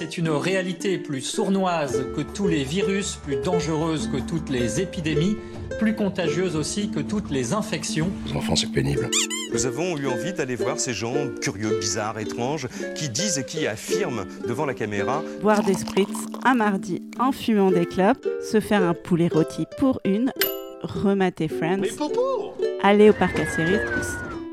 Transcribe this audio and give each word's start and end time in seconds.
C'est 0.00 0.16
une 0.16 0.30
réalité 0.30 0.96
plus 0.96 1.20
sournoise 1.20 2.06
que 2.16 2.22
tous 2.22 2.48
les 2.48 2.64
virus, 2.64 3.16
plus 3.16 3.36
dangereuse 3.36 4.08
que 4.08 4.16
toutes 4.16 4.48
les 4.48 4.80
épidémies, 4.80 5.36
plus 5.78 5.94
contagieuse 5.94 6.56
aussi 6.56 6.90
que 6.90 7.00
toutes 7.00 7.30
les 7.30 7.52
infections. 7.52 8.08
Les 8.26 8.32
enfants, 8.32 8.56
c'est 8.56 8.72
pénible. 8.72 9.10
Nous 9.52 9.66
avons 9.66 9.98
eu 9.98 10.06
envie 10.06 10.32
d'aller 10.32 10.56
voir 10.56 10.80
ces 10.80 10.94
gens 10.94 11.12
curieux, 11.42 11.78
bizarres, 11.78 12.18
étranges, 12.18 12.66
qui 12.96 13.10
disent 13.10 13.36
et 13.36 13.44
qui 13.44 13.66
affirment 13.66 14.24
devant 14.48 14.64
la 14.64 14.72
caméra 14.72 15.22
Boire 15.42 15.62
des 15.62 15.74
spritz 15.74 16.08
un 16.46 16.54
mardi 16.54 17.02
en 17.18 17.30
fumant 17.30 17.70
des 17.70 17.84
clopes, 17.84 18.26
se 18.50 18.58
faire 18.58 18.82
un 18.82 18.94
poulet 18.94 19.28
rôti 19.28 19.66
pour 19.76 20.00
une, 20.06 20.32
remater 20.82 21.48
Friends, 21.48 21.82
aller 22.82 23.10
au 23.10 23.12
parc 23.12 23.38
à 23.38 23.44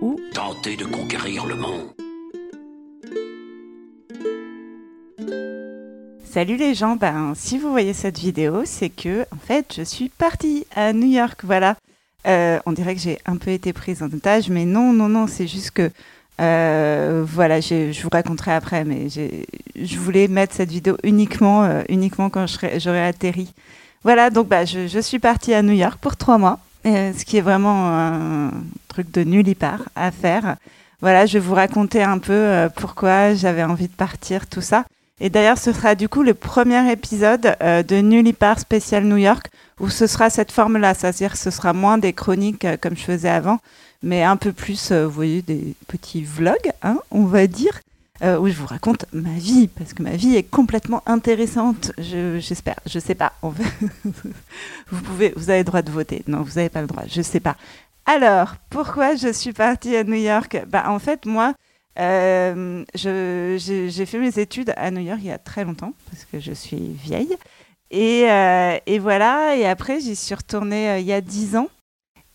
ou 0.02 0.20
tenter 0.34 0.76
de 0.76 0.84
conquérir 0.84 1.46
le 1.46 1.56
monde. 1.56 2.07
Salut 6.38 6.58
les 6.58 6.76
gens, 6.76 6.96
ben, 6.98 7.34
si 7.36 7.58
vous 7.58 7.72
voyez 7.72 7.94
cette 7.94 8.20
vidéo, 8.20 8.62
c'est 8.64 8.90
que 8.92 9.24
en 9.34 9.40
fait 9.44 9.74
je 9.76 9.82
suis 9.82 10.10
partie 10.10 10.68
à 10.76 10.94
New 10.94 11.08
York, 11.08 11.40
voilà. 11.44 11.76
Euh, 12.28 12.60
on 12.68 12.74
dirait 12.74 12.94
que 12.94 13.02
j'ai 13.02 13.18
un 13.26 13.38
peu 13.38 13.50
été 13.50 13.74
prise 13.74 14.04
en 14.04 14.06
otage, 14.06 14.48
mais 14.52 14.64
non, 14.64 14.94
non, 14.94 15.10
non, 15.10 15.26
c'est 15.26 15.48
juste 15.48 15.72
que 15.72 15.90
euh, 16.40 17.26
voilà, 17.28 17.60
je 17.60 18.00
vous 18.04 18.10
raconterai 18.12 18.52
après, 18.52 18.86
mais 18.86 19.08
je 19.10 19.98
voulais 19.98 20.28
mettre 20.28 20.54
cette 20.54 20.70
vidéo 20.70 20.96
uniquement, 21.02 21.64
euh, 21.64 21.82
uniquement 21.90 22.30
quand 22.30 22.46
j'aurai 22.78 23.04
atterri. 23.04 23.52
Voilà, 24.04 24.30
donc 24.30 24.48
bah, 24.48 24.64
je, 24.64 24.86
je, 24.86 25.00
suis 25.00 25.18
partie 25.18 25.56
à 25.56 25.64
New 25.64 25.74
York 25.74 25.98
pour 26.00 26.18
trois 26.18 26.38
mois, 26.38 26.60
ce 26.86 27.26
qui 27.26 27.38
est 27.38 27.42
vraiment 27.42 27.88
un 27.88 28.52
truc 28.90 29.10
de 29.10 29.24
nullipare 29.24 29.90
à 29.96 30.12
faire. 30.12 30.58
Voilà, 31.02 31.26
je 31.26 31.40
vais 31.40 31.44
vous 31.44 31.56
raconter 31.56 32.04
un 32.04 32.20
peu 32.20 32.68
pourquoi 32.76 33.34
j'avais 33.34 33.64
envie 33.64 33.88
de 33.88 33.96
partir, 33.96 34.46
tout 34.46 34.62
ça. 34.62 34.86
Et 35.20 35.30
d'ailleurs, 35.32 35.58
ce 35.58 35.74
sera 35.74 35.96
du 35.96 36.08
coup 36.08 36.22
le 36.22 36.36
premier 36.36 36.92
épisode 36.92 37.56
euh, 37.62 37.82
de 37.82 37.96
Nullipar 38.02 38.60
spécial 38.60 39.04
New 39.04 39.18
York, 39.18 39.48
où 39.80 39.90
ce 39.90 40.06
sera 40.06 40.30
cette 40.30 40.52
forme-là, 40.52 40.94
c'est-à-dire 40.94 41.36
ce 41.36 41.50
sera 41.50 41.74
moins 41.74 41.98
des 41.98 42.14
chroniques 42.14 42.66
euh, 42.66 42.78
comme 42.80 42.96
je 42.96 43.02
faisais 43.02 43.30
avant, 43.30 43.60
mais 44.04 44.22
un 44.22 44.38
peu 44.38 44.52
plus, 44.52 44.92
euh, 44.92 45.06
vous 45.08 45.12
voyez, 45.12 45.42
des 45.42 45.74
petits 45.88 46.22
vlogs, 46.24 46.72
hein, 46.84 47.00
on 47.10 47.24
va 47.24 47.48
dire, 47.48 47.80
où 48.40 48.48
je 48.48 48.54
vous 48.54 48.66
raconte 48.66 49.06
ma 49.14 49.38
vie, 49.38 49.68
parce 49.68 49.94
que 49.94 50.02
ma 50.02 50.16
vie 50.16 50.36
est 50.36 50.42
complètement 50.42 51.04
intéressante, 51.06 51.92
j'espère, 52.00 52.80
je, 52.88 52.98
ne 52.98 53.04
sais 53.04 53.14
pas. 53.14 53.34
vous 53.44 55.02
pouvez, 55.04 55.34
vous 55.36 55.52
avez 55.52 55.60
le 55.60 55.66
droit 55.66 55.84
de 55.84 55.92
voter. 55.92 56.24
Non, 56.26 56.42
vous 56.42 56.54
n'avez 56.56 56.70
pas 56.70 56.82
le 56.82 56.88
droit, 56.88 57.04
je 57.08 57.22
sais 57.22 57.40
pas. 57.40 57.56
Alors, 58.08 58.56
pourquoi 58.72 59.16
je 59.16 59.32
suis 59.32 59.54
partie 59.54 59.96
à 59.96 60.04
New 60.04 60.16
York? 60.16 60.64
Bah, 60.68 60.86
en 60.88 60.98
fait, 60.98 61.28
moi, 61.28 61.54
euh, 62.00 62.84
j'ai 62.94 64.06
fait 64.06 64.20
mes 64.20 64.40
études 64.40 64.74
à 64.78 64.92
New 64.92 65.02
York 65.02 65.20
il 65.22 65.28
y 65.28 65.32
a 65.32 65.38
très 65.38 65.64
longtemps, 65.64 65.94
parce 66.10 66.26
que 66.26 66.40
je 66.40 66.54
suis 66.54 66.94
vieille. 66.94 67.36
Et, 67.90 68.30
euh, 68.30 68.78
et 68.86 69.00
voilà, 69.00 69.56
et 69.56 69.66
après, 69.66 70.00
j'y 70.00 70.16
suis 70.16 70.36
retournée 70.36 70.90
euh, 70.90 71.00
il 71.00 71.06
y 71.06 71.14
a 71.14 71.22
dix 71.22 71.56
ans. 71.56 71.70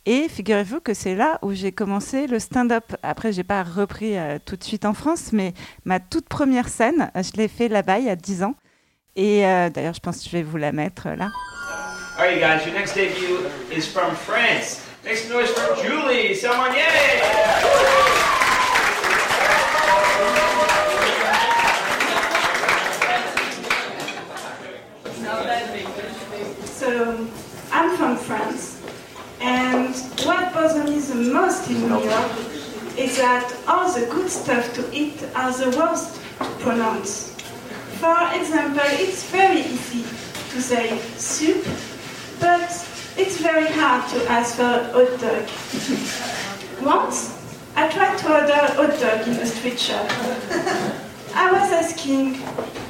Et 0.05 0.29
figurez-vous 0.29 0.81
que 0.81 0.95
c'est 0.95 1.15
là 1.15 1.39
où 1.43 1.53
j'ai 1.53 1.71
commencé 1.71 2.27
le 2.27 2.39
stand-up. 2.39 2.85
Après, 3.03 3.33
j'ai 3.33 3.45
pas 3.45 3.63
repris 3.63 4.17
tout 4.45 4.57
de 4.57 4.65
suite 4.65 4.85
en 4.85 4.95
France, 4.95 5.31
mais 5.33 5.55
ma 5.85 6.01
toute 6.01 6.29
première 6.29 6.69
scène, 6.69 7.13
je 7.15 7.37
l'ai 7.37 7.47
fait 7.47 7.69
là-bas 7.69 8.01
il 8.01 8.07
y 8.07 8.11
a 8.11 8.17
dix 8.17 8.43
ans. 8.43 8.57
Et 9.15 9.43
d'ailleurs, 9.43 9.95
je 9.95 10.01
pense 10.01 10.19
que 10.19 10.25
je 10.25 10.31
vais 10.31 10.43
vous 10.43 10.57
la 10.57 10.73
mettre 10.73 11.09
là. 11.11 11.31
All 12.19 12.27
right, 12.27 12.41
guys, 12.41 12.67
your 12.67 12.75
next 12.75 12.95
debut 12.95 13.47
is 13.71 13.87
from 13.87 14.15
France. 14.15 14.83
Next 15.05 15.31
noise 15.31 15.51
from 15.51 15.77
Julie 15.83 16.35
Salmonier. 16.35 16.85
So 17.63 18.02
the 33.95 34.07
good 34.07 34.31
stuff 34.31 34.73
to 34.73 34.83
eat 34.93 35.23
are 35.35 35.53
the 35.53 35.77
worst 35.77 36.19
to 36.39 36.45
pronounce. 36.61 37.31
For 38.01 38.17
example, 38.33 38.81
it's 38.85 39.25
very 39.31 39.61
easy 39.61 40.03
to 40.53 40.63
say 40.63 40.99
soup, 41.17 41.63
but 42.41 42.71
it's 43.19 43.37
very 43.37 43.67
hard 43.67 44.09
to 44.11 44.31
ask 44.31 44.57
for 44.57 44.63
a 44.63 44.85
hot 44.97 45.21
dog. 45.21 45.45
Once, 46.83 47.37
I 47.77 47.89
tried 47.89 48.17
to 48.19 48.33
order 48.33 48.53
a 48.53 48.73
hot 48.73 48.99
dog 48.99 49.29
in 49.29 49.35
a 49.35 49.47
street 49.47 49.79
shop. 49.79 50.07
I 51.35 51.53
was 51.53 51.71
asking, 51.71 52.35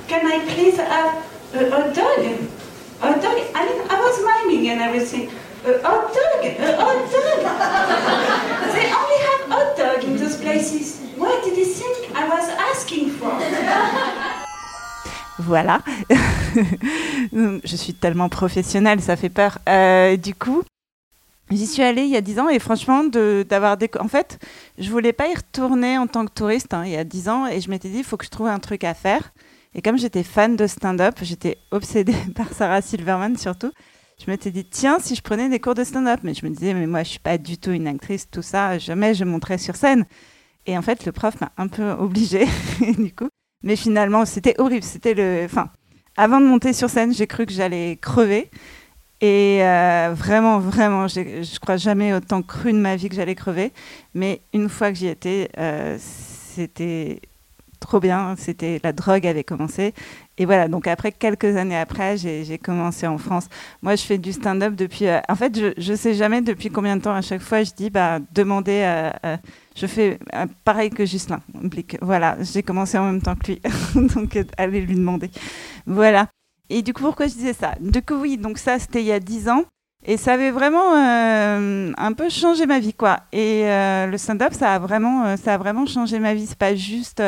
can 0.06 0.24
I 0.26 0.38
please 0.54 0.76
have 0.76 1.16
a 1.54 1.70
hot 1.70 1.94
dog? 1.94 2.48
Hot 3.00 3.20
dog? 3.20 3.38
I 3.54 3.66
mean, 3.66 3.82
I 3.90 3.98
was 3.98 4.16
miming 4.24 4.68
and 4.70 4.80
everything. 4.80 5.30
A 5.64 5.82
hot 5.82 6.14
dog? 6.14 6.44
A 6.44 6.76
hot 6.76 7.10
dog? 7.10 8.21
Voilà. 15.44 15.80
Je 17.32 17.76
suis 17.76 17.94
tellement 17.94 18.28
professionnelle, 18.28 19.00
ça 19.00 19.16
fait 19.16 19.28
peur. 19.28 19.58
Euh, 19.68 20.16
du 20.16 20.34
coup, 20.34 20.62
J'y 21.50 21.66
suis 21.66 21.82
allée 21.82 22.04
il 22.04 22.08
y 22.08 22.16
a 22.16 22.22
10 22.22 22.38
ans 22.38 22.48
et 22.48 22.58
franchement, 22.58 23.04
d'avoir 23.04 23.76
des... 23.76 23.90
En 24.00 24.08
fait, 24.08 24.38
je 24.78 24.90
voulais 24.90 25.12
pas 25.12 25.28
y 25.28 25.34
retourner 25.34 25.98
en 25.98 26.06
tant 26.06 26.24
que 26.24 26.32
touriste 26.32 26.72
hein, 26.72 26.84
il 26.86 26.92
y 26.92 26.96
a 26.96 27.04
10 27.04 27.28
ans 27.28 27.46
et 27.46 27.60
je 27.60 27.68
m'étais 27.68 27.90
dit, 27.90 27.98
il 27.98 28.04
faut 28.04 28.16
que 28.16 28.24
je 28.24 28.30
trouve 28.30 28.46
un 28.46 28.58
truc 28.58 28.84
à 28.84 28.94
faire. 28.94 29.34
Et 29.74 29.82
comme 29.82 29.98
j'étais 29.98 30.22
fan 30.22 30.56
de 30.56 30.66
stand-up, 30.66 31.16
j'étais 31.20 31.58
obsédée 31.70 32.16
par 32.34 32.50
Sarah 32.54 32.80
Silverman 32.80 33.36
surtout, 33.36 33.70
je 34.24 34.30
m'étais 34.30 34.50
dit, 34.50 34.64
tiens, 34.64 34.98
si 34.98 35.14
je 35.14 35.20
prenais 35.20 35.48
des 35.48 35.60
cours 35.60 35.74
de 35.74 35.84
stand-up. 35.84 36.20
Mais 36.22 36.32
je 36.32 36.46
me 36.46 36.50
disais, 36.50 36.74
mais 36.74 36.86
moi, 36.86 37.02
je 37.02 37.10
suis 37.10 37.18
pas 37.18 37.36
du 37.38 37.58
tout 37.58 37.72
une 37.72 37.86
actrice, 37.86 38.30
tout 38.30 38.42
ça, 38.42 38.78
jamais 38.78 39.14
je 39.14 39.24
monterais 39.24 39.58
sur 39.58 39.76
scène. 39.76 40.06
Et 40.66 40.78
en 40.78 40.82
fait, 40.82 41.04
le 41.04 41.12
prof 41.12 41.40
m'a 41.40 41.52
un 41.58 41.68
peu 41.68 41.90
obligée, 41.90 42.46
du 42.98 43.12
coup. 43.12 43.28
Mais 43.62 43.76
finalement, 43.76 44.24
c'était 44.24 44.54
horrible. 44.58 44.84
C'était 44.84 45.14
le... 45.14 45.42
Enfin, 45.44 45.70
avant 46.16 46.40
de 46.40 46.46
monter 46.46 46.72
sur 46.72 46.90
scène, 46.90 47.14
j'ai 47.14 47.26
cru 47.26 47.46
que 47.46 47.52
j'allais 47.52 47.96
crever. 48.00 48.50
Et 49.20 49.60
euh, 49.62 50.12
vraiment, 50.14 50.58
vraiment, 50.58 51.06
je 51.06 51.58
crois 51.60 51.76
jamais 51.76 52.12
autant 52.12 52.42
cru 52.42 52.72
de 52.72 52.78
ma 52.78 52.96
vie 52.96 53.08
que 53.08 53.14
j'allais 53.14 53.36
crever. 53.36 53.72
Mais 54.14 54.40
une 54.52 54.68
fois 54.68 54.90
que 54.90 54.98
j'y 54.98 55.06
étais, 55.06 55.48
euh, 55.58 55.96
c'était 56.00 57.20
trop 57.82 58.00
bien. 58.00 58.34
C'était 58.38 58.80
la 58.82 58.92
drogue 58.92 59.26
avait 59.26 59.44
commencé. 59.44 59.92
Et 60.38 60.46
voilà. 60.46 60.68
Donc 60.68 60.86
après 60.86 61.12
quelques 61.12 61.56
années 61.56 61.76
après, 61.76 62.16
j'ai 62.16 62.58
commencé 62.58 63.06
en 63.06 63.18
France. 63.18 63.48
Moi, 63.82 63.96
je 63.96 64.02
fais 64.02 64.18
du 64.18 64.32
stand-up 64.32 64.74
depuis. 64.74 65.06
Euh, 65.06 65.20
en 65.28 65.36
fait, 65.36 65.74
je 65.76 65.92
ne 65.92 65.96
sais 65.96 66.14
jamais 66.14 66.40
depuis 66.40 66.70
combien 66.70 66.96
de 66.96 67.02
temps. 67.02 67.14
À 67.14 67.22
chaque 67.22 67.42
fois, 67.42 67.62
je 67.62 67.72
dis, 67.72 67.90
bah, 67.90 68.18
demandez. 68.32 68.82
à 68.82 69.38
je 69.74 69.86
fais 69.86 70.18
pareil 70.64 70.90
que 70.90 71.04
Gislain 71.04 71.40
Blic. 71.54 71.96
Voilà, 72.02 72.36
j'ai 72.40 72.62
commencé 72.62 72.98
en 72.98 73.06
même 73.06 73.22
temps 73.22 73.34
que 73.34 73.52
lui. 73.52 73.62
donc 74.14 74.38
allez 74.56 74.80
lui 74.80 74.94
demander. 74.94 75.30
Voilà. 75.86 76.28
Et 76.68 76.82
du 76.82 76.92
coup, 76.92 77.02
pourquoi 77.02 77.26
je 77.26 77.34
disais 77.34 77.52
ça? 77.52 77.74
Du 77.80 78.02
coup, 78.02 78.14
oui, 78.14 78.36
donc 78.38 78.58
ça, 78.58 78.78
c'était 78.78 79.00
il 79.00 79.06
y 79.06 79.12
a 79.12 79.20
10 79.20 79.48
ans. 79.48 79.64
Et 80.04 80.16
ça 80.16 80.32
avait 80.32 80.50
vraiment 80.50 80.96
euh, 80.96 81.92
un 81.96 82.12
peu 82.12 82.28
changé 82.28 82.66
ma 82.66 82.80
vie, 82.80 82.92
quoi. 82.92 83.20
Et 83.32 83.62
euh, 83.66 84.06
le 84.06 84.18
stand-up, 84.18 84.52
ça 84.52 84.74
a 84.74 84.78
vraiment, 84.80 85.24
euh, 85.24 85.36
ça 85.36 85.54
a 85.54 85.58
vraiment 85.58 85.86
changé 85.86 86.18
ma 86.18 86.34
vie. 86.34 86.46
C'est 86.46 86.58
pas 86.58 86.74
juste, 86.74 87.22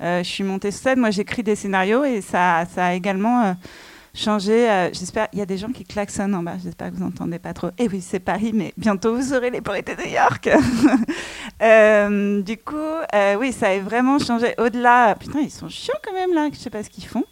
je 0.00 0.22
suis 0.22 0.44
montée 0.44 0.70
sur 0.70 0.82
scène, 0.82 1.00
moi 1.00 1.10
j'écris 1.10 1.42
des 1.42 1.56
scénarios 1.56 2.04
et 2.04 2.22
ça, 2.22 2.64
ça 2.74 2.86
a 2.86 2.94
également 2.94 3.54
changé. 4.14 4.88
j'espère, 4.92 5.28
il 5.34 5.38
y 5.38 5.42
a 5.42 5.46
des 5.46 5.58
gens 5.58 5.68
qui 5.68 5.84
klaxonnent 5.84 6.34
en 6.34 6.42
bas. 6.42 6.54
J'espère 6.62 6.90
que 6.90 6.96
vous 6.96 7.04
n'entendez 7.04 7.38
pas 7.38 7.52
trop. 7.52 7.68
Et 7.68 7.84
eh 7.84 7.88
oui, 7.88 8.00
c'est 8.00 8.20
Paris, 8.20 8.52
mais 8.54 8.72
bientôt 8.78 9.14
vous 9.14 9.34
aurez 9.34 9.50
les 9.50 9.60
poètes 9.60 9.88
de 9.88 10.02
New 10.02 10.10
York. 10.10 10.48
du 12.46 12.56
coup, 12.56 13.38
oui, 13.38 13.52
ça 13.52 13.68
a 13.68 13.78
vraiment 13.80 14.18
changé. 14.18 14.54
Au-delà, 14.56 15.14
putain, 15.14 15.40
ils 15.40 15.50
sont 15.50 15.68
chiants 15.68 15.98
quand 16.02 16.14
même 16.14 16.32
là. 16.32 16.48
Je 16.50 16.58
sais 16.58 16.70
pas 16.70 16.82
ce 16.82 16.88
qu'ils 16.88 17.06
font. 17.06 17.24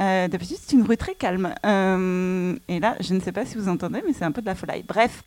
Euh, 0.00 0.28
D'habitude, 0.28 0.56
c'est 0.60 0.76
une 0.76 0.82
rue 0.82 0.96
très 0.96 1.14
calme. 1.14 1.54
Euh, 1.66 2.56
et 2.68 2.80
là, 2.80 2.96
je 3.00 3.14
ne 3.14 3.20
sais 3.20 3.32
pas 3.32 3.44
si 3.44 3.56
vous 3.58 3.68
entendez, 3.68 4.02
mais 4.06 4.12
c'est 4.12 4.24
un 4.24 4.32
peu 4.32 4.40
de 4.40 4.46
la 4.46 4.54
folie. 4.54 4.82
Bref, 4.86 5.22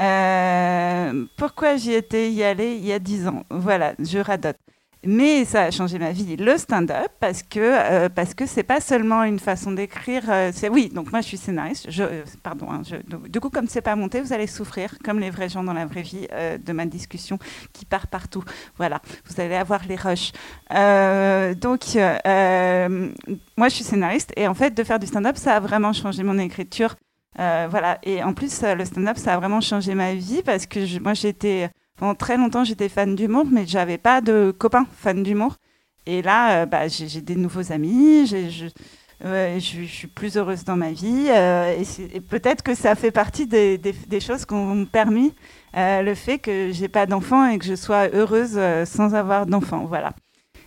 euh, 0.00 1.26
pourquoi 1.36 1.76
j'y 1.76 1.92
étais 1.92 2.30
y 2.32 2.44
aller 2.44 2.76
il 2.76 2.86
y 2.86 2.92
a 2.92 2.98
10 2.98 3.26
ans? 3.28 3.44
Voilà, 3.50 3.94
je 3.98 4.18
radote. 4.18 4.56
Mais 5.06 5.44
ça 5.44 5.64
a 5.64 5.70
changé 5.70 5.98
ma 5.98 6.12
vie, 6.12 6.36
le 6.36 6.56
stand-up, 6.56 7.08
parce 7.20 7.42
que 7.42 7.60
euh, 7.60 8.08
parce 8.08 8.34
que 8.34 8.46
c'est 8.46 8.62
pas 8.62 8.80
seulement 8.80 9.22
une 9.24 9.38
façon 9.38 9.72
d'écrire. 9.72 10.22
Euh, 10.28 10.50
oui, 10.70 10.88
donc 10.88 11.12
moi 11.12 11.20
je 11.20 11.26
suis 11.26 11.36
scénariste. 11.36 11.86
Je, 11.90 12.02
euh, 12.02 12.24
pardon. 12.42 12.70
Hein, 12.70 12.82
je, 12.88 12.96
du 13.28 13.40
coup, 13.40 13.50
comme 13.50 13.68
c'est 13.68 13.82
pas 13.82 13.96
monté, 13.96 14.20
vous 14.20 14.32
allez 14.32 14.46
souffrir, 14.46 14.96
comme 15.04 15.18
les 15.18 15.30
vrais 15.30 15.48
gens 15.48 15.62
dans 15.62 15.72
la 15.72 15.86
vraie 15.86 16.02
vie, 16.02 16.26
de 16.64 16.72
ma 16.72 16.86
discussion 16.86 17.38
qui 17.72 17.84
part 17.84 18.06
partout. 18.06 18.44
Voilà, 18.76 19.00
vous 19.26 19.40
allez 19.40 19.54
avoir 19.54 19.82
les 19.86 19.96
rushs. 19.96 20.32
donc 20.70 21.84
moi 23.56 23.68
je 23.68 23.74
suis 23.74 23.84
scénariste 23.84 24.32
et 24.36 24.48
en 24.48 24.54
fait 24.54 24.72
de 24.72 24.84
faire 24.84 24.98
du 24.98 25.06
stand-up, 25.06 25.36
ça 25.36 25.56
a 25.56 25.60
vraiment 25.60 25.92
changé 25.92 26.22
mon 26.22 26.38
écriture. 26.38 26.96
voilà, 27.36 27.98
et 28.02 28.22
en 28.22 28.32
plus 28.32 28.62
le 28.62 28.84
stand-up, 28.84 29.16
ça 29.18 29.34
a 29.34 29.38
vraiment 29.38 29.60
changé 29.60 29.94
ma 29.94 30.14
vie 30.14 30.42
parce 30.42 30.66
que 30.66 30.98
moi 31.00 31.14
j'étais 31.14 31.70
pendant 31.96 32.14
très 32.14 32.36
longtemps, 32.36 32.64
j'étais 32.64 32.88
fan 32.88 33.14
d'humour, 33.14 33.46
mais 33.50 33.66
j'avais 33.66 33.98
pas 33.98 34.20
de 34.20 34.54
copains 34.56 34.86
fans 34.98 35.14
d'humour. 35.14 35.56
Et 36.06 36.22
là, 36.22 36.66
bah, 36.66 36.88
j'ai 36.88 37.20
des 37.20 37.36
nouveaux 37.36 37.72
amis, 37.72 38.26
je, 38.26 38.50
je, 38.50 38.66
je, 39.58 39.84
suis 39.86 40.06
plus 40.06 40.36
heureuse 40.36 40.64
dans 40.64 40.76
ma 40.76 40.92
vie. 40.92 41.28
et, 41.28 42.20
peut-être 42.20 42.62
que 42.62 42.74
ça 42.74 42.94
fait 42.94 43.10
partie 43.10 43.46
des, 43.46 43.78
des, 43.78 44.20
choses 44.20 44.44
qui 44.44 44.52
ont 44.54 44.84
permis 44.84 45.32
le 45.74 46.14
fait 46.14 46.38
que 46.38 46.72
j'ai 46.72 46.88
pas 46.88 47.06
d'enfants 47.06 47.46
et 47.48 47.58
que 47.58 47.64
je 47.64 47.74
sois 47.74 48.08
heureuse 48.12 48.60
sans 48.84 49.14
avoir 49.14 49.46
d'enfants. 49.46 49.86
Voilà. 49.86 50.12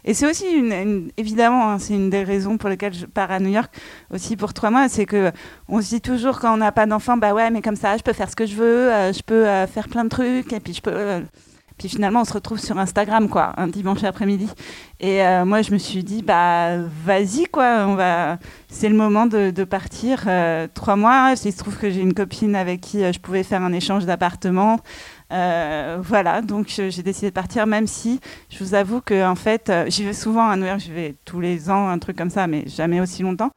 Et 0.05 0.13
c'est 0.13 0.29
aussi, 0.29 0.45
évidemment, 1.17 1.71
hein, 1.71 1.79
c'est 1.79 1.93
une 1.93 2.09
des 2.09 2.23
raisons 2.23 2.57
pour 2.57 2.69
lesquelles 2.69 2.93
je 2.93 3.05
pars 3.05 3.31
à 3.31 3.39
New 3.39 3.49
York 3.49 3.73
aussi 4.13 4.37
pour 4.37 4.53
trois 4.53 4.69
mois. 4.69 4.87
C'est 4.89 5.05
que 5.05 5.31
on 5.67 5.81
se 5.81 5.89
dit 5.89 6.01
toujours 6.01 6.39
quand 6.39 6.53
on 6.53 6.57
n'a 6.57 6.71
pas 6.71 6.85
d'enfant, 6.85 7.17
bah 7.17 7.33
ouais, 7.33 7.51
mais 7.51 7.61
comme 7.61 7.75
ça, 7.75 7.97
je 7.97 8.03
peux 8.03 8.13
faire 8.13 8.29
ce 8.29 8.35
que 8.35 8.45
je 8.45 8.55
veux, 8.55 8.93
euh, 8.93 9.11
je 9.11 9.21
peux 9.21 9.47
euh, 9.47 9.67
faire 9.67 9.87
plein 9.89 10.03
de 10.03 10.09
trucs, 10.09 10.53
et 10.53 10.59
puis 10.59 10.73
je 10.73 10.81
peux. 10.81 10.91
Euh, 10.93 11.21
puis 11.77 11.89
finalement, 11.89 12.21
on 12.21 12.25
se 12.25 12.33
retrouve 12.33 12.57
sur 12.57 12.79
Instagram, 12.79 13.29
quoi, 13.29 13.53
un 13.57 13.67
dimanche 13.67 14.03
après-midi. 14.03 14.49
Et 14.99 15.21
moi, 15.45 15.61
je 15.61 15.71
me 15.71 15.77
suis 15.77 16.03
dit, 16.03 16.23
bah, 16.23 16.75
vas-y, 17.05 17.45
quoi, 17.45 17.85
on 17.87 17.93
va. 17.93 18.39
C'est 18.67 18.89
le 18.89 18.95
moment 18.95 19.27
de, 19.27 19.51
de 19.51 19.63
partir. 19.63 20.27
trois 20.73 20.95
mois. 20.95 21.35
Il 21.45 21.51
se 21.53 21.57
trouve 21.59 21.77
que 21.77 21.91
j'ai 21.91 22.01
une 22.01 22.15
copine 22.15 22.55
avec 22.55 22.81
qui 22.81 23.01
je 23.13 23.19
pouvais 23.19 23.43
faire 23.43 23.61
un 23.61 23.73
échange 23.73 24.07
d'appartement. 24.07 24.79
Euh, 25.31 25.97
voilà, 26.01 26.41
donc 26.41 26.67
j'ai 26.67 27.03
décidé 27.03 27.27
de 27.29 27.33
partir, 27.33 27.67
même 27.67 27.87
si 27.87 28.19
je 28.49 28.63
vous 28.63 28.73
avoue 28.73 29.01
que 29.01 29.25
en 29.27 29.35
fait, 29.35 29.69
euh, 29.69 29.85
j'y 29.87 30.03
vais 30.05 30.13
souvent 30.13 30.47
à 30.47 30.55
New 30.55 30.65
York, 30.65 30.79
j'y 30.79 30.91
vais 30.91 31.15
tous 31.25 31.41
les 31.41 31.69
ans, 31.69 31.89
un 31.89 31.99
truc 31.99 32.17
comme 32.17 32.29
ça, 32.29 32.47
mais 32.47 32.63
jamais 32.67 33.01
aussi 33.01 33.23
longtemps. 33.23 33.51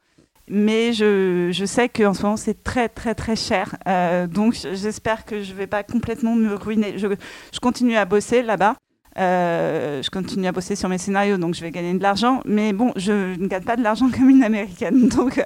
Mais 0.49 0.91
je, 0.91 1.63
sais 1.65 1.87
qu'en 1.87 2.13
ce 2.13 2.23
moment, 2.23 2.35
c'est 2.35 2.61
très, 2.61 2.89
très, 2.89 3.15
très 3.15 3.37
cher. 3.37 3.77
Euh, 3.87 4.27
donc 4.27 4.53
j'espère 4.73 5.23
que 5.23 5.41
je 5.41 5.51
ne 5.53 5.57
vais 5.57 5.67
pas 5.67 5.83
complètement 5.83 6.35
me 6.35 6.55
ruiner. 6.55 6.97
Je 6.97 7.59
continue 7.61 7.95
à 7.95 8.03
bosser 8.03 8.41
là-bas. 8.43 8.75
je 9.15 10.09
continue 10.09 10.47
à 10.47 10.51
bosser 10.51 10.75
sur 10.75 10.89
mes 10.89 10.97
scénarios, 10.97 11.37
donc 11.37 11.55
je 11.55 11.61
vais 11.61 11.71
gagner 11.71 11.93
de 11.93 12.03
l'argent. 12.03 12.41
Mais 12.45 12.73
bon, 12.73 12.91
je 12.97 13.39
ne 13.39 13.47
gagne 13.47 13.63
pas 13.63 13.77
de 13.77 13.83
l'argent 13.83 14.09
comme 14.13 14.29
une 14.29 14.43
américaine. 14.43 15.07
Donc, 15.07 15.41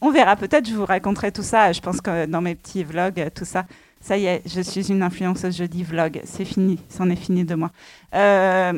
on 0.00 0.10
verra. 0.10 0.34
Peut-être 0.34 0.68
je 0.68 0.74
vous 0.74 0.86
raconterai 0.86 1.30
tout 1.30 1.42
ça. 1.42 1.70
Je 1.70 1.80
pense 1.80 2.00
que 2.00 2.26
dans 2.26 2.40
mes 2.40 2.56
petits 2.56 2.82
vlogs, 2.82 3.30
tout 3.32 3.44
ça, 3.44 3.66
ça 4.00 4.16
y 4.16 4.26
est, 4.26 4.42
je 4.46 4.62
suis 4.62 4.90
une 4.90 5.02
influenceuse, 5.02 5.56
je 5.56 5.64
dis 5.64 5.82
vlog, 5.82 6.22
c'est 6.24 6.46
fini, 6.46 6.78
c'en 6.88 7.10
est 7.10 7.16
fini 7.16 7.44
de 7.44 7.54
moi. 7.54 7.70
Euh, 8.14 8.72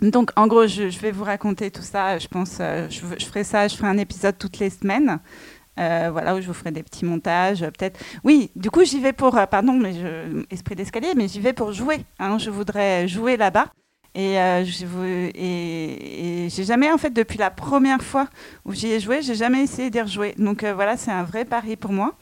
donc, 0.00 0.30
en 0.36 0.46
gros, 0.46 0.66
je, 0.66 0.98
vais 0.98 1.12
vous 1.12 1.24
raconter 1.24 1.70
tout 1.70 1.82
ça. 1.82 2.18
Je 2.18 2.28
pense, 2.28 2.58
euh, 2.60 2.88
je, 2.90 3.00
je, 3.18 3.26
ferai 3.26 3.44
ça, 3.44 3.68
je 3.68 3.76
ferai 3.76 3.88
un 3.88 3.98
épisode 3.98 4.36
toutes 4.36 4.58
les 4.58 4.70
semaines. 4.70 5.20
Euh, 5.78 6.08
voilà, 6.10 6.34
où 6.34 6.40
je 6.40 6.46
vous 6.48 6.54
ferai 6.54 6.72
des 6.72 6.82
petits 6.82 7.04
montages, 7.04 7.60
peut-être. 7.60 8.00
Oui, 8.24 8.50
du 8.56 8.68
coup, 8.68 8.84
j'y 8.84 8.98
vais 8.98 9.12
pour, 9.12 9.38
pardon, 9.48 9.74
mais 9.74 9.94
esprit 10.50 10.74
d'escalier, 10.74 11.12
mais 11.16 11.28
j'y 11.28 11.38
vais 11.38 11.52
pour 11.52 11.72
jouer. 11.72 12.00
Hein, 12.18 12.38
je 12.38 12.50
voudrais 12.50 13.06
jouer 13.06 13.36
là-bas. 13.36 13.66
Et, 14.14 14.34
et 14.34 14.64
j'ai 16.50 16.64
jamais, 16.64 16.90
en 16.90 16.98
fait, 16.98 17.10
depuis 17.10 17.38
la 17.38 17.50
première 17.50 18.02
fois 18.02 18.26
où 18.64 18.72
j'y 18.72 18.88
ai 18.88 18.98
joué, 18.98 19.22
j'ai 19.22 19.36
jamais 19.36 19.62
essayé 19.62 19.90
d'y 19.90 20.00
rejouer. 20.00 20.34
Donc 20.36 20.64
voilà, 20.64 20.96
c'est 20.96 21.12
un 21.12 21.22
vrai 21.22 21.44
pari 21.44 21.76
pour 21.76 21.92
moi. 21.92 22.16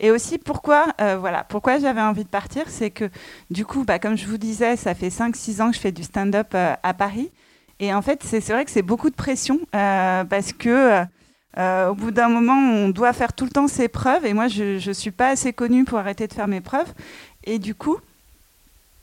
Et 0.00 0.10
aussi, 0.10 0.38
pourquoi, 0.38 0.88
euh, 1.00 1.16
voilà, 1.18 1.44
pourquoi 1.44 1.78
j'avais 1.78 2.00
envie 2.00 2.24
de 2.24 2.28
partir, 2.28 2.64
c'est 2.68 2.90
que 2.90 3.08
du 3.50 3.64
coup, 3.64 3.84
bah, 3.84 3.98
comme 3.98 4.16
je 4.16 4.26
vous 4.26 4.38
disais, 4.38 4.76
ça 4.76 4.94
fait 4.94 5.08
5-6 5.08 5.62
ans 5.62 5.70
que 5.70 5.76
je 5.76 5.80
fais 5.80 5.92
du 5.92 6.02
stand-up 6.02 6.48
euh, 6.54 6.74
à 6.82 6.94
Paris. 6.94 7.30
Et 7.80 7.92
en 7.92 8.02
fait, 8.02 8.22
c'est 8.22 8.40
vrai 8.48 8.64
que 8.64 8.70
c'est 8.70 8.82
beaucoup 8.82 9.10
de 9.10 9.14
pression 9.14 9.60
euh, 9.74 10.24
parce 10.24 10.52
que 10.52 11.04
au 11.56 11.94
bout 11.94 12.10
d'un 12.10 12.28
moment, 12.28 12.56
on 12.56 12.88
doit 12.88 13.12
faire 13.12 13.32
tout 13.32 13.44
le 13.44 13.50
temps 13.50 13.68
ses 13.68 13.88
preuves. 13.88 14.26
Et 14.26 14.32
moi, 14.32 14.48
je 14.48 14.86
ne 14.86 14.92
suis 14.92 15.10
pas 15.12 15.28
assez 15.28 15.52
connue 15.52 15.84
pour 15.84 15.98
arrêter 15.98 16.26
de 16.26 16.32
faire 16.32 16.48
mes 16.48 16.60
preuves. 16.60 16.92
Et 17.44 17.58
du 17.58 17.74
coup, 17.74 17.98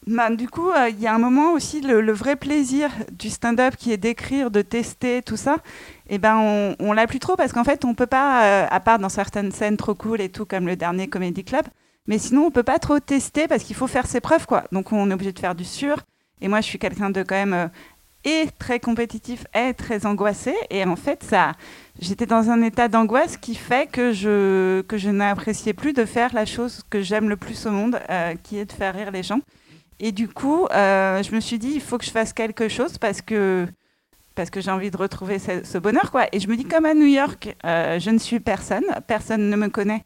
bah, 0.07 0.29
du 0.31 0.47
coup, 0.49 0.71
il 0.89 0.99
y 0.99 1.07
a 1.07 1.13
un 1.13 1.19
moment 1.19 1.53
aussi, 1.53 1.81
le, 1.81 2.11
vrai 2.11 2.35
plaisir 2.35 2.89
du 3.11 3.29
stand-up 3.29 3.75
qui 3.77 3.91
est 3.91 3.97
d'écrire, 3.97 4.49
de 4.51 4.61
tester, 4.61 5.21
tout 5.21 5.37
ça 5.37 5.57
eh 6.13 6.17
ben 6.17 6.35
on, 6.37 6.75
on 6.79 6.91
l'a 6.91 7.07
plus 7.07 7.19
trop 7.19 7.37
parce 7.37 7.53
qu'en 7.53 7.63
fait 7.63 7.85
on 7.85 7.95
peut 7.95 8.05
pas, 8.05 8.43
euh, 8.43 8.67
à 8.69 8.79
part 8.81 8.99
dans 8.99 9.09
certaines 9.09 9.51
scènes 9.53 9.77
trop 9.77 9.95
cool 9.95 10.19
et 10.19 10.27
tout 10.27 10.45
comme 10.45 10.67
le 10.67 10.75
dernier 10.75 11.07
Comedy 11.07 11.45
Club, 11.45 11.65
mais 12.05 12.17
sinon 12.19 12.47
on 12.47 12.51
peut 12.51 12.63
pas 12.63 12.79
trop 12.79 12.99
tester 12.99 13.47
parce 13.47 13.63
qu'il 13.63 13.77
faut 13.77 13.87
faire 13.87 14.05
ses 14.05 14.19
preuves 14.19 14.45
quoi. 14.45 14.65
Donc 14.73 14.91
on 14.91 15.09
est 15.09 15.13
obligé 15.13 15.31
de 15.31 15.39
faire 15.39 15.55
du 15.55 15.63
sûr. 15.63 15.97
Et 16.41 16.49
moi 16.49 16.59
je 16.59 16.65
suis 16.65 16.79
quelqu'un 16.79 17.11
de 17.11 17.23
quand 17.23 17.35
même 17.35 17.53
euh, 17.53 17.67
et 18.25 18.49
très 18.59 18.81
compétitif 18.81 19.45
et 19.55 19.73
très 19.73 20.05
angoissé 20.05 20.53
et 20.69 20.83
en 20.83 20.97
fait 20.97 21.23
ça, 21.23 21.53
j'étais 22.01 22.25
dans 22.25 22.49
un 22.49 22.61
état 22.61 22.89
d'angoisse 22.89 23.37
qui 23.37 23.55
fait 23.55 23.89
que 23.89 24.11
je 24.11 24.81
que 24.81 24.97
je 24.97 25.09
n'appréciais 25.09 25.73
plus 25.73 25.93
de 25.93 26.03
faire 26.03 26.33
la 26.33 26.45
chose 26.45 26.83
que 26.89 27.01
j'aime 27.01 27.29
le 27.29 27.37
plus 27.37 27.65
au 27.67 27.71
monde, 27.71 28.01
euh, 28.09 28.35
qui 28.43 28.57
est 28.57 28.65
de 28.65 28.73
faire 28.73 28.93
rire 28.93 29.11
les 29.11 29.23
gens. 29.23 29.39
Et 30.01 30.11
du 30.11 30.27
coup, 30.27 30.67
je 30.71 31.33
me 31.33 31.39
suis 31.39 31.59
dit, 31.59 31.71
il 31.75 31.81
faut 31.81 31.97
que 31.97 32.05
je 32.05 32.11
fasse 32.11 32.33
quelque 32.33 32.67
chose 32.67 32.97
parce 32.97 33.21
que 33.21 33.67
parce 34.35 34.49
que 34.49 34.61
j'ai 34.61 34.71
envie 34.71 34.91
de 34.91 34.97
retrouver 34.97 35.39
ce, 35.39 35.77
bonheur, 35.77 36.11
quoi. 36.11 36.25
Et 36.31 36.39
je 36.39 36.47
me 36.47 36.55
dis, 36.55 36.63
comme 36.63 36.85
à 36.85 36.93
New 36.93 37.05
York, 37.05 37.55
euh, 37.65 37.99
je 37.99 38.09
ne 38.09 38.17
suis 38.17 38.39
personne, 38.39 38.85
personne 39.07 39.49
ne 39.49 39.55
me 39.55 39.67
connaît. 39.67 40.03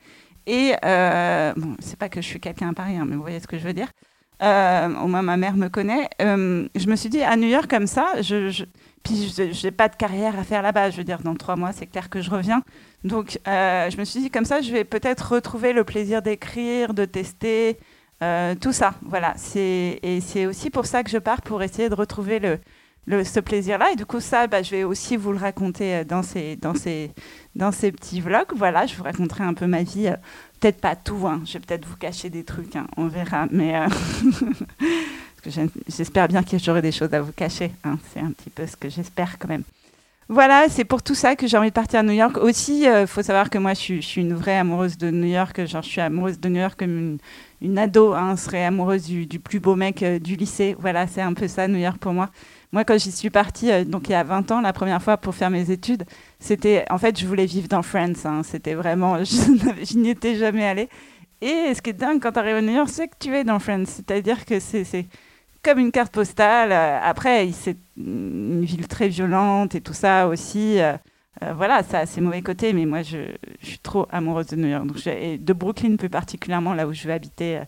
Et 0.47 0.73
euh, 0.83 1.53
bon, 1.55 1.75
c'est 1.79 1.97
pas 1.97 2.09
que 2.09 2.21
je 2.21 2.27
suis 2.27 2.39
quelqu'un 2.39 2.69
à 2.69 2.73
Paris, 2.73 2.97
hein, 2.97 3.05
mais 3.07 3.15
vous 3.15 3.21
voyez 3.21 3.39
ce 3.39 3.47
que 3.47 3.57
je 3.57 3.63
veux 3.63 3.73
dire. 3.73 3.91
Euh, 4.43 4.89
au 4.99 5.07
moins, 5.07 5.21
ma 5.21 5.37
mère 5.37 5.55
me 5.55 5.69
connaît. 5.69 6.09
Euh, 6.21 6.67
je 6.75 6.87
me 6.87 6.95
suis 6.95 7.09
dit, 7.09 7.21
à 7.21 7.35
New 7.37 7.47
York, 7.47 7.69
comme 7.69 7.87
ça, 7.87 8.21
je 8.21 8.65
puis 9.03 9.31
je 9.37 9.63
n'ai 9.63 9.71
pas 9.71 9.87
de 9.87 9.95
carrière 9.95 10.37
à 10.39 10.43
faire 10.43 10.63
là-bas. 10.63 10.89
Je 10.89 10.97
veux 10.97 11.03
dire, 11.03 11.21
dans 11.21 11.35
trois 11.35 11.55
mois, 11.55 11.71
c'est 11.71 11.85
clair 11.85 12.09
que 12.09 12.21
je 12.21 12.31
reviens. 12.31 12.63
Donc, 13.03 13.39
je 13.45 13.97
me 13.97 14.03
suis 14.03 14.19
dit, 14.19 14.31
comme 14.31 14.45
ça, 14.45 14.61
je 14.61 14.71
vais 14.71 14.83
peut-être 14.83 15.33
retrouver 15.33 15.73
le 15.73 15.83
plaisir 15.83 16.23
d'écrire, 16.23 16.95
de 16.95 17.05
tester, 17.05 17.77
tout 18.19 18.73
ça. 18.73 18.95
Voilà. 19.01 19.35
Et 19.55 20.19
c'est 20.21 20.45
aussi 20.45 20.69
pour 20.69 20.85
ça 20.85 21.03
que 21.03 21.09
je 21.09 21.17
pars, 21.17 21.41
pour 21.41 21.61
essayer 21.63 21.89
de 21.89 21.95
retrouver 21.95 22.39
le, 22.39 22.59
ce 23.07 23.39
plaisir-là. 23.39 23.91
Et 23.91 23.95
du 23.95 24.05
coup, 24.05 24.19
ça, 24.19 24.47
bah, 24.47 24.61
je 24.61 24.71
vais 24.71 24.83
aussi 24.83 25.15
vous 25.15 25.31
le 25.31 25.37
raconter 25.37 25.95
euh, 25.95 26.03
dans 26.03 26.23
ces, 26.23 26.55
dans 26.55 26.73
ces, 26.73 27.11
dans 27.55 27.71
ces 27.71 27.91
petits 27.91 28.21
vlogs. 28.21 28.53
Voilà, 28.55 28.85
je 28.85 28.95
vous 28.95 29.03
raconterai 29.03 29.43
un 29.43 29.53
peu 29.53 29.67
ma 29.67 29.83
vie. 29.83 30.07
Euh, 30.07 30.15
peut-être 30.59 30.81
pas 30.81 30.95
tout, 30.95 31.27
hein. 31.27 31.41
je 31.45 31.53
vais 31.53 31.59
peut-être 31.59 31.85
vous 31.85 31.97
cacher 31.97 32.29
des 32.29 32.43
trucs, 32.43 32.75
hein. 32.75 32.87
on 32.97 33.07
verra. 33.07 33.47
Mais 33.51 33.75
euh, 33.75 33.87
j'espère 35.87 36.27
bien 36.27 36.43
que 36.43 36.57
j'aurai 36.57 36.81
des 36.81 36.91
choses 36.91 37.13
à 37.13 37.21
vous 37.21 37.33
cacher. 37.33 37.71
Hein. 37.83 37.97
C'est 38.13 38.19
un 38.19 38.31
petit 38.31 38.49
peu 38.49 38.65
ce 38.65 38.75
que 38.75 38.89
j'espère 38.89 39.37
quand 39.37 39.49
même. 39.49 39.63
Voilà, 40.27 40.65
c'est 40.69 40.85
pour 40.85 41.03
tout 41.03 41.13
ça 41.13 41.35
que 41.35 41.45
j'ai 41.45 41.55
envie 41.55 41.69
de 41.69 41.73
partir 41.73 41.99
à 41.99 42.03
New 42.03 42.11
York. 42.11 42.37
Aussi, 42.37 42.85
il 42.85 43.05
faut 43.05 43.21
savoir 43.21 43.51
que 43.51 43.59
moi, 43.59 43.75
je 43.75 44.01
suis, 44.01 44.21
une 44.21 44.33
vraie 44.33 44.57
amoureuse 44.57 44.97
de 44.97 45.11
New 45.11 45.27
York. 45.27 45.65
Genre, 45.67 45.83
je 45.83 45.89
suis 45.89 46.01
amoureuse 46.01 46.39
de 46.39 46.49
New 46.49 46.59
York 46.61 46.79
comme 46.79 47.19
une, 47.61 47.77
ado 47.77 48.13
hein, 48.13 48.35
serait 48.35 48.65
amoureuse 48.65 49.05
du, 49.05 49.39
plus 49.39 49.59
beau 49.59 49.75
mec 49.75 50.03
du 50.03 50.35
lycée. 50.35 50.75
Voilà, 50.79 51.05
c'est 51.05 51.21
un 51.21 51.33
peu 51.33 51.47
ça, 51.47 51.67
New 51.67 51.77
York 51.77 51.97
pour 51.99 52.13
moi. 52.13 52.31
Moi, 52.71 52.83
quand 52.83 52.97
j'y 52.97 53.11
suis 53.11 53.29
partie, 53.29 53.71
euh, 53.71 53.85
donc 53.85 54.09
il 54.09 54.11
y 54.11 54.15
a 54.15 54.23
20 54.23 54.51
ans, 54.51 54.61
la 54.61 54.73
première 54.73 55.01
fois 55.01 55.15
pour 55.15 55.35
faire 55.35 55.49
mes 55.49 55.71
études, 55.71 56.03
c'était, 56.39 56.85
en 56.89 56.97
fait, 56.97 57.17
je 57.17 57.25
voulais 57.27 57.45
vivre 57.45 57.67
dans 57.67 57.83
Friends. 57.83 58.25
Hein. 58.25 58.41
c'était 58.43 58.73
vraiment, 58.73 59.23
je, 59.23 59.97
n'y 59.97 60.09
étais 60.09 60.35
jamais 60.35 60.65
allée. 60.65 60.89
Et 61.39 61.71
ce 61.75 61.81
qui 61.81 61.91
est 61.91 61.93
dingue 61.93 62.19
quand 62.21 62.31
tu 62.31 62.39
arrives 62.39 62.55
à 62.55 62.61
New 62.61 62.73
York, 62.73 62.89
c'est 62.91 63.07
que 63.07 63.15
tu 63.19 63.33
es 63.33 63.43
dans 63.43 63.59
Friends. 63.59 63.85
C'est-à-dire 63.85 64.43
que 64.43 64.59
c'est 64.59 65.07
comme 65.65 65.79
une 65.79 65.91
carte 65.91 66.13
postale. 66.13 66.71
Euh, 66.71 66.99
après, 67.01 67.51
c'est 67.51 67.77
une 67.97 68.63
ville 68.63 68.87
très 68.87 69.09
violente 69.09 69.75
et 69.75 69.81
tout 69.81 69.93
ça 69.93 70.27
aussi. 70.27 70.79
Euh, 70.79 70.95
voilà, 71.55 71.83
ça 71.83 71.99
a 71.99 72.05
ses 72.05 72.21
mauvais 72.21 72.41
côtés, 72.41 72.71
mais 72.71 72.85
moi, 72.85 73.01
je, 73.01 73.17
suis 73.61 73.79
trop 73.79 74.07
amoureuse 74.11 74.47
de 74.47 74.55
New 74.55 74.69
York. 74.69 74.85
Et 75.07 75.37
de 75.37 75.53
Brooklyn 75.53 75.97
plus 75.97 76.09
particulièrement, 76.09 76.73
là 76.73 76.87
où 76.87 76.93
je 76.93 77.07
vais 77.07 77.13
habiter. 77.13 77.59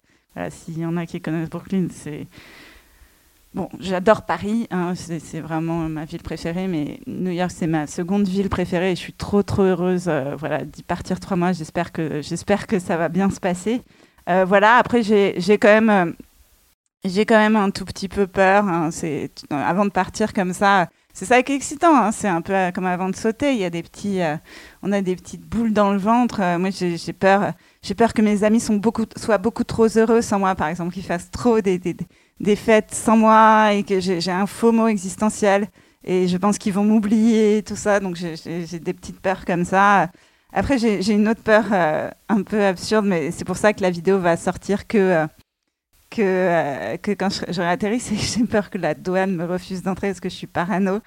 s'il 0.49 0.79
y 0.79 0.85
en 0.85 0.95
a 0.95 1.05
qui 1.05 1.19
connaissent 1.19 1.49
Brooklyn, 1.49 1.87
c'est 1.91 2.27
Bon, 3.57 3.69
j'adore 3.79 4.23
Paris, 4.23 4.67
hein, 4.69 4.93
c'est 4.95 5.39
vraiment 5.39 5.89
ma 5.89 6.05
ville 6.05 6.21
préférée, 6.21 6.67
mais 6.67 6.99
New 7.07 7.31
York, 7.31 7.49
c'est 7.51 7.65
ma 7.65 7.87
seconde 7.87 8.27
ville 8.27 8.49
préférée 8.49 8.91
et 8.91 8.95
je 8.95 8.99
suis 8.99 9.13
trop, 9.13 9.41
trop 9.41 9.63
heureuse 9.63 10.09
euh, 10.09 10.35
voilà, 10.37 10.63
d'y 10.63 10.83
partir 10.83 11.19
trois 11.19 11.37
mois. 11.37 11.53
J'espère 11.53 11.91
que, 11.91 12.21
que 12.67 12.79
ça 12.79 12.97
va 12.97 13.09
bien 13.09 13.31
se 13.31 13.39
passer. 13.39 13.81
Euh, 14.29 14.45
voilà, 14.45 14.75
après, 14.75 15.01
j'ai 15.01 15.57
quand 15.57 15.81
même... 15.81 16.13
Euh, 17.05 17.09
j'ai 17.09 17.25
quand 17.25 17.37
même 17.37 17.55
un 17.55 17.69
tout 17.71 17.85
petit 17.85 18.07
peu 18.09 18.27
peur. 18.27 18.67
Hein, 18.67 18.91
c'est 18.91 19.31
avant 19.49 19.85
de 19.85 19.91
partir 19.91 20.33
comme 20.33 20.53
ça, 20.53 20.89
c'est 21.13 21.25
ça 21.25 21.41
qui 21.43 21.53
est 21.53 21.55
excitant. 21.55 21.95
Hein, 21.95 22.11
c'est 22.11 22.27
un 22.27 22.41
peu 22.41 22.53
comme 22.73 22.85
avant 22.85 23.09
de 23.09 23.15
sauter. 23.15 23.53
Il 23.53 23.59
y 23.59 23.65
a 23.65 23.69
des 23.69 23.83
petits, 23.83 24.19
on 24.83 24.91
a 24.91 25.01
des 25.01 25.15
petites 25.15 25.43
boules 25.43 25.73
dans 25.73 25.91
le 25.91 25.99
ventre. 25.99 26.57
moi, 26.57 26.69
j'ai 26.71 27.13
peur. 27.13 27.53
J'ai 27.81 27.95
peur 27.95 28.13
que 28.13 28.21
mes 28.21 28.43
amis 28.43 28.59
sont 28.59 28.75
beaucoup, 28.75 29.05
soient 29.15 29.37
beaucoup 29.37 29.63
trop 29.63 29.87
heureux 29.97 30.21
sans 30.21 30.39
moi, 30.39 30.55
par 30.55 30.67
exemple, 30.67 30.93
qu'ils 30.93 31.03
fassent 31.03 31.31
trop 31.31 31.61
des, 31.61 31.79
des, 31.79 31.95
des 32.39 32.55
fêtes 32.55 32.93
sans 32.93 33.17
moi 33.17 33.73
et 33.73 33.83
que 33.83 33.99
j'ai 33.99 34.31
un 34.31 34.47
faux 34.47 34.71
mot 34.71 34.87
existentiel 34.87 35.67
et 36.07 36.27
je 36.27 36.37
pense 36.37 36.57
qu'ils 36.57 36.73
vont 36.73 36.85
m'oublier, 36.85 37.63
tout 37.63 37.75
ça. 37.75 37.99
Donc 37.99 38.15
j'ai 38.15 38.79
des 38.79 38.93
petites 38.93 39.19
peurs 39.19 39.45
comme 39.45 39.65
ça. 39.65 40.09
Après, 40.53 40.77
j'ai 40.77 41.11
une 41.11 41.27
autre 41.27 41.43
peur 41.43 41.65
euh, 41.71 42.09
un 42.29 42.41
peu 42.41 42.63
absurde, 42.63 43.05
mais 43.05 43.31
c'est 43.31 43.43
pour 43.45 43.57
ça 43.57 43.73
que 43.73 43.81
la 43.81 43.89
vidéo 43.89 44.17
va 44.17 44.37
sortir 44.37 44.87
que, 44.87 44.97
euh, 44.97 45.27
que, 46.17 46.23
euh, 46.23 46.97
que 46.97 47.11
quand 47.11 47.29
j'aurai 47.49 47.69
atterri, 47.69 47.99
c'est 47.99 48.15
que 48.15 48.21
j'ai 48.21 48.45
peur 48.45 48.69
que 48.69 48.77
la 48.77 48.93
douane 48.95 49.35
me 49.35 49.45
refuse 49.45 49.83
d'entrer 49.83 50.07
parce 50.07 50.19
que 50.19 50.29
je 50.29 50.35
suis 50.35 50.47
parano. 50.47 50.99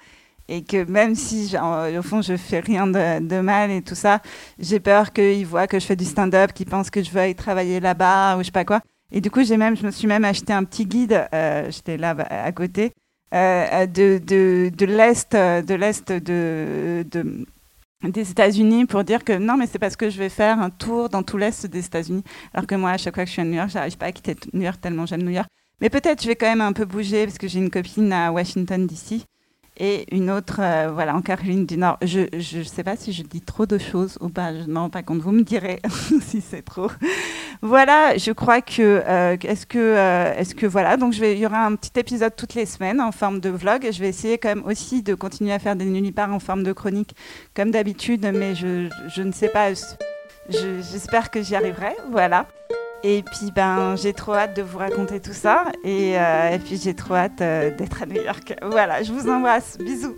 Et 0.49 0.65
que 0.65 0.85
même 0.85 1.15
si, 1.15 1.49
genre, 1.49 1.87
au 1.97 2.03
fond, 2.03 2.23
je 2.23 2.37
fais 2.37 2.59
rien 2.61 2.87
de, 2.87 3.41
mal 3.41 3.71
et 3.71 3.83
tout 3.83 3.95
ça, 3.95 4.21
j'ai 4.59 4.81
peur 4.81 5.13
qu'ils 5.13 5.47
voient 5.47 5.69
que 5.69 5.79
je 5.79 5.87
fais 5.87 5.95
du 5.95 6.05
stand-up, 6.05 6.53
qu'ils 6.53 6.67
pensent 6.67 6.91
que 6.91 7.03
je 7.03 7.11
veux 7.11 7.35
travailler 7.35 7.79
là-bas 7.79 8.37
ou 8.37 8.41
je 8.41 8.47
sais 8.47 8.51
pas 8.51 8.65
quoi. 8.65 8.81
Et 9.13 9.21
du 9.21 9.31
coup, 9.31 9.45
j'ai 9.45 9.57
même, 9.57 9.77
je 9.77 9.87
me 9.87 9.93
suis 9.93 10.09
même 10.09 10.25
acheté 10.25 10.53
un 10.53 10.65
petit 10.65 10.87
guide, 10.87 11.29
euh, 11.33 11.71
j'étais 11.71 11.97
là 11.97 12.17
à 12.29 12.51
côté, 12.51 12.93
euh, 13.33 13.87
de, 13.87 14.85
l'Est 14.85 15.33
de, 15.33 16.19
de, 16.19 17.07
de 17.09 17.47
des 18.09 18.31
États-Unis 18.31 18.87
pour 18.87 19.05
dire 19.05 19.25
que 19.25 19.37
non, 19.37 19.57
mais 19.57 19.67
c'est 19.67 19.79
parce 19.79 19.97
que 19.97 20.09
je 20.09 20.19
vais 20.19 20.29
faire 20.29 20.61
un 20.61 20.71
tour 20.71 21.09
dans 21.09 21.23
tout 21.23 21.37
l'Est 21.37 21.67
des 21.67 21.85
États-Unis. 21.85 22.25
Alors 22.55 22.67
que 22.67 22.75
moi, 22.75 22.91
à 22.91 22.97
chaque 22.97 23.15
fois 23.15 23.25
que 23.25 23.29
je 23.29 23.35
suis 23.35 23.43
à 23.43 23.45
New 23.45 23.55
York, 23.55 23.71
j'arrive 23.71 23.99
pas 23.99 24.07
à 24.07 24.13
quitter 24.13 24.37
New 24.53 24.63
York 24.63 24.81
tellement 24.81 25.07
j'aime 25.07 25.23
New 25.23 25.31
York. 25.31 25.49
Mais 25.81 25.91
peut-être 25.91 26.23
je 26.23 26.29
vais 26.29 26.37
quand 26.37 26.49
même 26.49 26.61
un 26.61 26.73
peu 26.73 26.85
bouger 26.85 27.27
parce 27.27 27.39
que 27.39 27.49
j'ai 27.49 27.59
une 27.59 27.71
copine 27.71 28.13
à 28.13 28.33
Washington, 28.33 28.87
D.C 28.87 29.23
et 29.81 30.15
une 30.15 30.31
autre 30.31 30.61
euh, 30.61 30.91
voilà, 30.93 31.17
en 31.17 31.23
Caroline 31.23 31.65
du 31.65 31.79
Nord. 31.79 31.99
Je 32.03 32.59
ne 32.59 32.63
sais 32.63 32.85
pas 32.85 32.97
si 32.97 33.13
je 33.13 33.23
dis 33.23 33.41
trop 33.41 33.65
de 33.65 33.79
choses 33.79 34.19
ou 34.21 34.29
pas, 34.29 34.53
je 34.55 34.73
rends 34.73 34.91
pas 34.91 35.03
compte, 35.03 35.21
vous 35.21 35.33
me 35.33 35.43
direz 35.43 35.81
si 36.23 36.41
c'est 36.41 36.63
trop. 36.63 36.91
Voilà, 37.63 38.17
je 38.17 38.31
crois 38.31 38.61
que, 38.61 39.03
euh, 39.07 39.37
est-ce 39.43 39.67
que, 39.67 39.79
euh, 39.79 40.35
est-ce 40.37 40.55
que 40.55 40.67
voilà, 40.67 40.97
donc 40.99 41.17
il 41.17 41.39
y 41.39 41.47
aura 41.47 41.65
un 41.65 41.75
petit 41.75 41.99
épisode 41.99 42.37
toutes 42.37 42.55
les 42.55 42.67
semaines 42.67 43.01
en 43.01 43.11
forme 43.11 43.41
de 43.41 43.49
vlog. 43.49 43.89
Je 43.91 43.99
vais 44.01 44.09
essayer 44.09 44.39
quand 44.39 44.51
même 44.51 44.65
aussi 44.67 45.03
de 45.03 45.15
continuer 45.15 45.53
à 45.53 45.59
faire 45.59 45.77
des 45.77 45.87
nullipares 45.87 46.33
en 46.33 46.41
forme 46.41 46.63
de 46.63 46.73
chronique 46.73 47.17
comme 47.55 47.71
d'habitude, 47.71 48.31
mais 48.35 48.55
je, 48.55 48.89
je 49.09 49.23
ne 49.23 49.33
sais 49.33 49.49
pas, 49.49 49.73
j'espère 50.49 51.31
que 51.31 51.43
j'y 51.43 51.57
arriverai, 51.57 51.97
voilà. 52.11 52.47
Et 53.03 53.23
puis 53.23 53.51
ben 53.55 53.97
j'ai 53.97 54.13
trop 54.13 54.35
hâte 54.35 54.55
de 54.57 54.63
vous 54.63 54.79
raconter 54.79 55.21
tout 55.21 55.33
ça 55.33 55.65
et, 55.85 56.19
euh, 56.19 56.59
puis 56.59 56.77
j'ai 56.77 56.95
trop 56.95 57.15
hâte 57.15 57.41
euh, 57.41 57.75
d'être 57.75 58.03
à 58.03 58.07
New 58.07 58.21
York. 58.23 58.55
Voilà, 58.63 59.03
je 59.03 59.13
vous 59.13 59.29
embrasse. 59.29 59.79
Bisous. 59.79 60.17